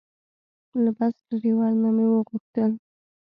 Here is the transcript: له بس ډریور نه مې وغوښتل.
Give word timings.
له 0.83 0.91
بس 0.97 1.13
ډریور 1.27 1.71
نه 1.83 1.89
مې 1.95 2.05
وغوښتل. 2.09 2.71